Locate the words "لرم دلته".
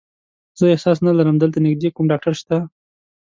1.17-1.57